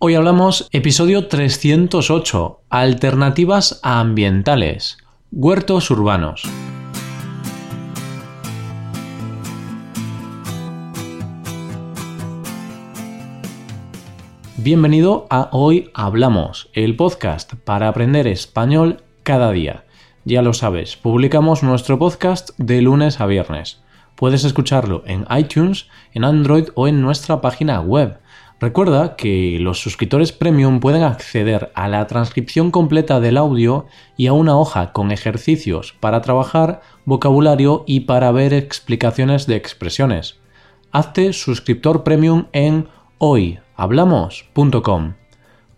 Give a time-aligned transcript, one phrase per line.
[0.00, 4.96] Hoy hablamos episodio 308, Alternativas ambientales,
[5.32, 6.44] huertos urbanos.
[14.58, 19.84] Bienvenido a Hoy Hablamos, el podcast para aprender español cada día.
[20.24, 23.82] Ya lo sabes, publicamos nuestro podcast de lunes a viernes.
[24.14, 28.20] Puedes escucharlo en iTunes, en Android o en nuestra página web
[28.60, 33.86] Recuerda que los suscriptores premium pueden acceder a la transcripción completa del audio
[34.16, 40.40] y a una hoja con ejercicios para trabajar vocabulario y para ver explicaciones de expresiones.
[40.90, 45.14] Hazte suscriptor premium en hoyhablamos.com.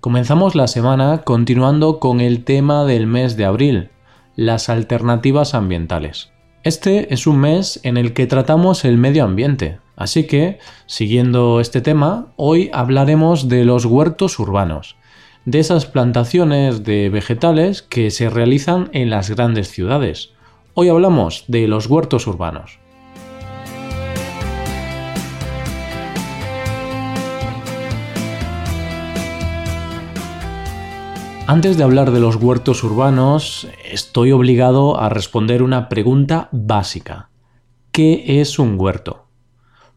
[0.00, 3.90] Comenzamos la semana continuando con el tema del mes de abril,
[4.36, 6.32] las alternativas ambientales.
[6.62, 11.82] Este es un mes en el que tratamos el medio ambiente, así que, siguiendo este
[11.82, 14.96] tema, hoy hablaremos de los huertos urbanos,
[15.44, 20.30] de esas plantaciones de vegetales que se realizan en las grandes ciudades.
[20.72, 22.78] Hoy hablamos de los huertos urbanos.
[31.46, 37.28] Antes de hablar de los huertos urbanos, estoy obligado a responder una pregunta básica.
[37.92, 39.29] ¿Qué es un huerto?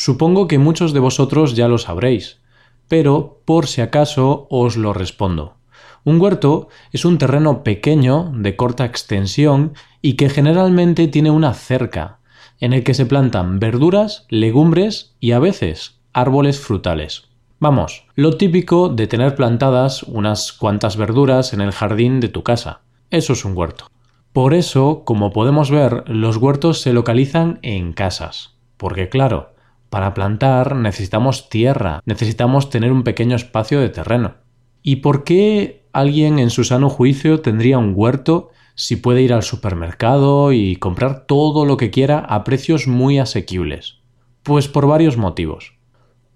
[0.00, 2.38] Supongo que muchos de vosotros ya lo sabréis,
[2.86, 5.56] pero por si acaso os lo respondo.
[6.04, 12.20] Un huerto es un terreno pequeño, de corta extensión y que generalmente tiene una cerca,
[12.60, 17.24] en el que se plantan verduras, legumbres y a veces árboles frutales.
[17.58, 22.82] Vamos, lo típico de tener plantadas unas cuantas verduras en el jardín de tu casa.
[23.10, 23.90] Eso es un huerto.
[24.32, 28.54] Por eso, como podemos ver, los huertos se localizan en casas.
[28.76, 29.57] Porque claro,
[29.90, 34.34] para plantar necesitamos tierra, necesitamos tener un pequeño espacio de terreno.
[34.82, 39.42] ¿Y por qué alguien en su sano juicio tendría un huerto si puede ir al
[39.42, 43.98] supermercado y comprar todo lo que quiera a precios muy asequibles?
[44.42, 45.78] Pues por varios motivos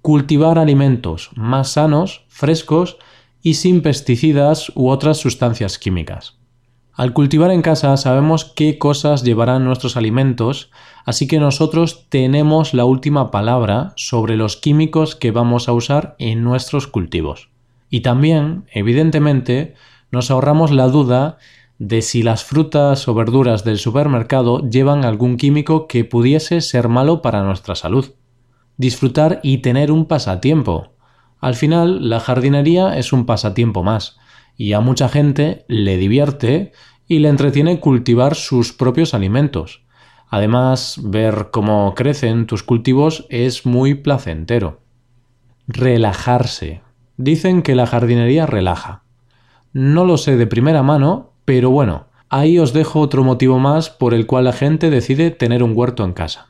[0.02, 2.98] cultivar alimentos más sanos, frescos
[3.40, 6.41] y sin pesticidas u otras sustancias químicas.
[6.94, 10.70] Al cultivar en casa sabemos qué cosas llevarán nuestros alimentos,
[11.04, 16.44] así que nosotros tenemos la última palabra sobre los químicos que vamos a usar en
[16.44, 17.48] nuestros cultivos.
[17.88, 19.74] Y también, evidentemente,
[20.10, 21.38] nos ahorramos la duda
[21.78, 27.22] de si las frutas o verduras del supermercado llevan algún químico que pudiese ser malo
[27.22, 28.12] para nuestra salud
[28.76, 30.92] disfrutar y tener un pasatiempo.
[31.40, 34.18] Al final, la jardinería es un pasatiempo más,
[34.56, 36.72] y a mucha gente le divierte
[37.06, 39.82] y le entretiene cultivar sus propios alimentos.
[40.28, 44.80] Además, ver cómo crecen tus cultivos es muy placentero.
[45.66, 46.80] Relajarse.
[47.18, 49.02] Dicen que la jardinería relaja.
[49.72, 54.14] No lo sé de primera mano, pero bueno, ahí os dejo otro motivo más por
[54.14, 56.48] el cual la gente decide tener un huerto en casa.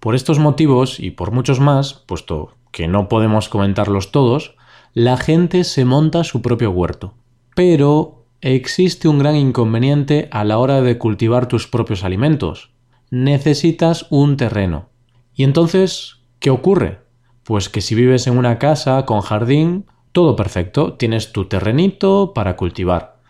[0.00, 4.56] Por estos motivos y por muchos más, puesto que no podemos comentarlos todos,
[4.94, 7.14] la gente se monta su propio huerto.
[7.54, 12.72] Pero existe un gran inconveniente a la hora de cultivar tus propios alimentos.
[13.10, 14.88] Necesitas un terreno.
[15.34, 17.00] Y entonces, ¿qué ocurre?
[17.44, 22.56] Pues que si vives en una casa con jardín, todo perfecto, tienes tu terrenito para
[22.56, 23.20] cultivar.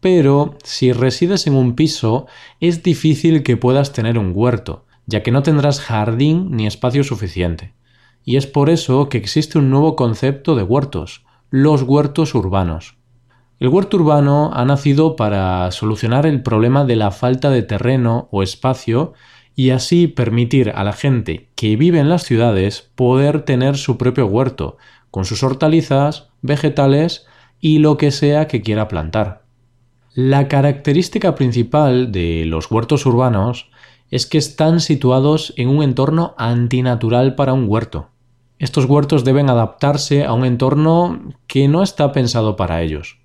[0.00, 2.26] Pero si resides en un piso,
[2.60, 7.74] es difícil que puedas tener un huerto, ya que no tendrás jardín ni espacio suficiente.
[8.24, 12.97] Y es por eso que existe un nuevo concepto de huertos, los huertos urbanos.
[13.60, 18.44] El huerto urbano ha nacido para solucionar el problema de la falta de terreno o
[18.44, 19.14] espacio
[19.56, 24.26] y así permitir a la gente que vive en las ciudades poder tener su propio
[24.26, 24.76] huerto,
[25.10, 27.26] con sus hortalizas, vegetales
[27.58, 29.42] y lo que sea que quiera plantar.
[30.14, 33.70] La característica principal de los huertos urbanos
[34.12, 38.10] es que están situados en un entorno antinatural para un huerto.
[38.60, 43.18] Estos huertos deben adaptarse a un entorno que no está pensado para ellos.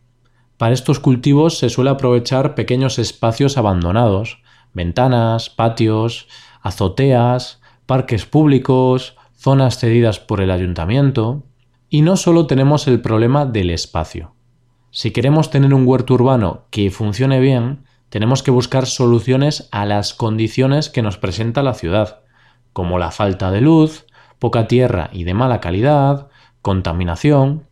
[0.58, 4.42] Para estos cultivos se suele aprovechar pequeños espacios abandonados,
[4.74, 6.28] ventanas, patios,
[6.62, 11.44] azoteas, parques públicos, zonas cedidas por el ayuntamiento.
[11.90, 14.34] Y no solo tenemos el problema del espacio.
[14.90, 20.14] Si queremos tener un huerto urbano que funcione bien, tenemos que buscar soluciones a las
[20.14, 22.22] condiciones que nos presenta la ciudad,
[22.72, 24.06] como la falta de luz,
[24.38, 26.28] poca tierra y de mala calidad,
[26.62, 27.68] contaminación.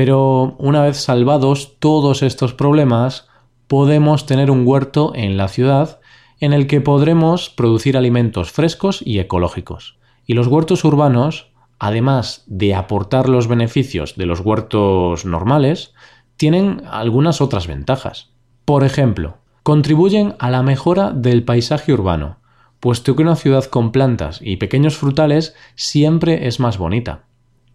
[0.00, 3.28] Pero una vez salvados todos estos problemas,
[3.66, 6.00] podemos tener un huerto en la ciudad
[6.40, 9.98] en el que podremos producir alimentos frescos y ecológicos.
[10.24, 15.92] Y los huertos urbanos, además de aportar los beneficios de los huertos normales,
[16.38, 18.30] tienen algunas otras ventajas.
[18.64, 22.38] Por ejemplo, contribuyen a la mejora del paisaje urbano,
[22.80, 27.26] puesto que una ciudad con plantas y pequeños frutales siempre es más bonita.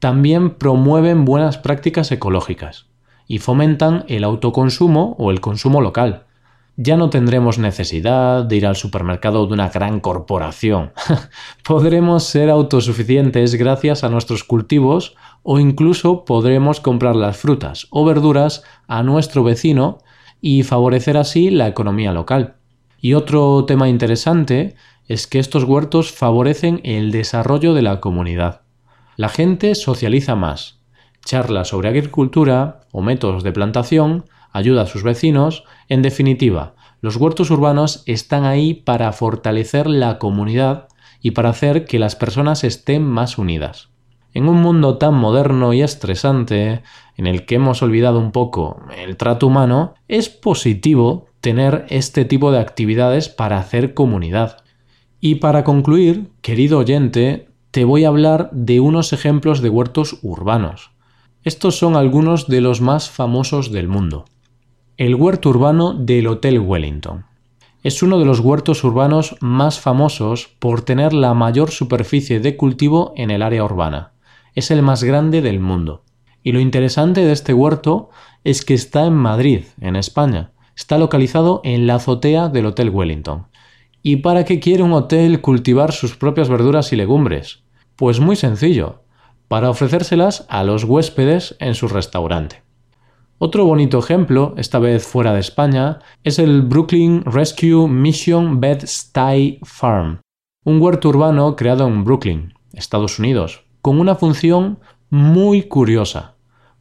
[0.06, 2.86] También promueven buenas prácticas ecológicas
[3.28, 6.26] y fomentan el autoconsumo o el consumo local.
[6.78, 10.92] Ya no tendremos necesidad de ir al supermercado de una gran corporación.
[11.68, 18.62] Podremos ser autosuficientes gracias a nuestros cultivos o incluso podremos comprar las frutas o verduras
[18.88, 19.98] a nuestro vecino
[20.40, 22.58] y favorecer así la economía local.
[23.02, 24.76] Y otro tema interesante
[25.08, 28.65] es que estos huertos favorecen el desarrollo de la comunidad.
[29.18, 30.80] La gente socializa más,
[31.24, 37.52] charla sobre agricultura o métodos de plantación, ayuda a sus vecinos, en definitiva, los huertos
[37.52, 40.88] urbanos están ahí para fortalecer la comunidad
[41.22, 43.90] y para hacer que las personas estén más unidas.
[44.34, 46.84] En un mundo tan moderno y estresante,
[47.16, 52.52] en el que hemos olvidado un poco el trato humano, es positivo tener este tipo
[52.52, 54.64] de actividades para hacer comunidad.
[55.20, 60.92] Y para concluir, querido oyente, te voy a hablar de unos ejemplos de huertos urbanos.
[61.44, 64.24] Estos son algunos de los más famosos del mundo.
[64.96, 67.26] El huerto urbano del Hotel Wellington.
[67.84, 73.12] Es uno de los huertos urbanos más famosos por tener la mayor superficie de cultivo
[73.18, 74.14] en el área urbana.
[74.54, 76.06] Es el más grande del mundo.
[76.44, 78.10] Y lo interesante de este huerto
[78.46, 80.54] es que está en Madrid, en España.
[80.78, 83.48] Está localizado en la azotea del Hotel Wellington.
[84.02, 87.65] ¿Y para qué quiere un hotel cultivar sus propias verduras y legumbres?
[87.96, 89.04] Pues muy sencillo,
[89.48, 92.64] para ofrecérselas a los huéspedes en su restaurante.
[93.38, 99.60] Otro bonito ejemplo, esta vez fuera de España, es el Brooklyn Rescue Mission Bed Stuy
[99.64, 100.20] Farm,
[100.66, 106.36] un huerto urbano creado en Brooklyn, Estados Unidos, con una función muy curiosa,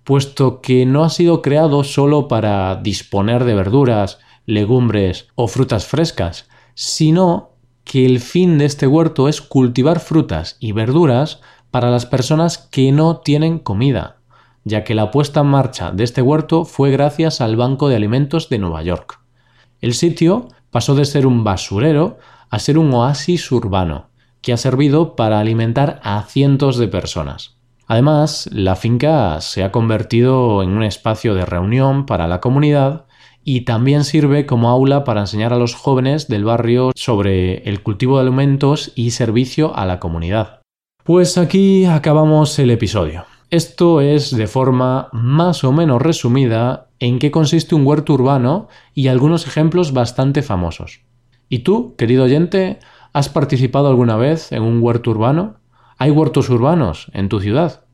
[0.05, 6.49] puesto que no ha sido creado solo para disponer de verduras, legumbres o frutas frescas,
[6.75, 7.53] sino
[7.84, 11.40] que el fin de este huerto es cultivar frutas y verduras
[11.70, 14.16] para las personas que no tienen comida,
[14.64, 18.48] ya que la puesta en marcha de este huerto fue gracias al Banco de Alimentos
[18.48, 19.20] de Nueva York.
[19.81, 22.19] El sitio pasó de ser un basurero
[22.50, 24.08] a ser un oasis urbano,
[24.40, 27.56] que ha servido para alimentar a cientos de personas.
[27.86, 33.06] Además, la finca se ha convertido en un espacio de reunión para la comunidad
[33.44, 38.17] y también sirve como aula para enseñar a los jóvenes del barrio sobre el cultivo
[38.17, 40.62] de alimentos y servicio a la comunidad.
[41.05, 43.26] Pues aquí acabamos el episodio.
[43.50, 49.08] Esto es de forma más o menos resumida en qué consiste un huerto urbano y
[49.08, 51.02] algunos ejemplos bastante famosos.
[51.49, 52.79] ¿Y tú, querido oyente,
[53.12, 55.56] has participado alguna vez en un huerto urbano?
[55.99, 57.85] ¿Hay huertos urbanos en tu ciudad?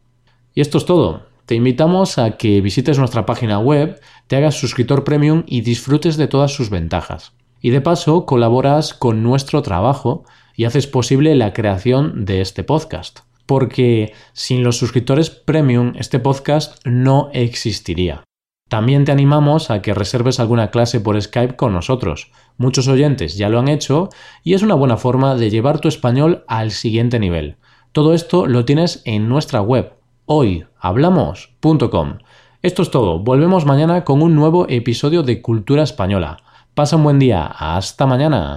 [0.55, 1.29] Y esto es todo.
[1.50, 6.29] Te invitamos a que visites nuestra página web, te hagas suscriptor premium y disfrutes de
[6.29, 7.32] todas sus ventajas.
[7.61, 10.23] Y de paso colaboras con nuestro trabajo
[10.55, 13.23] y haces posible la creación de este podcast.
[13.47, 18.23] Porque sin los suscriptores premium este podcast no existiría.
[18.69, 22.31] También te animamos a que reserves alguna clase por Skype con nosotros.
[22.58, 24.08] Muchos oyentes ya lo han hecho
[24.44, 27.56] y es una buena forma de llevar tu español al siguiente nivel.
[27.91, 29.94] Todo esto lo tienes en nuestra web
[30.30, 32.18] hoyhablamos.com.
[32.62, 33.18] Esto es todo.
[33.18, 36.37] Volvemos mañana con un nuevo episodio de Cultura Española.
[36.72, 37.46] Pasa un buen día.
[37.46, 38.54] Hasta mañana.